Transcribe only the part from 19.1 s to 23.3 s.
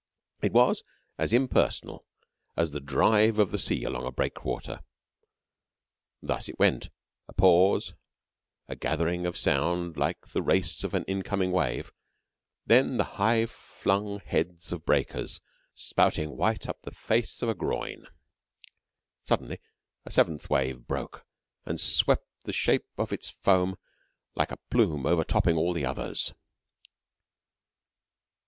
Suddenly, a seventh wave broke and spread the shape of its